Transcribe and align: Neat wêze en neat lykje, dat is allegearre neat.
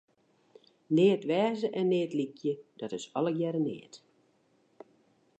Neat 0.95 1.23
wêze 1.29 1.67
en 1.79 1.87
neat 1.91 2.11
lykje, 2.19 2.53
dat 2.79 2.91
is 2.97 3.05
allegearre 3.17 3.61
neat. 3.67 3.93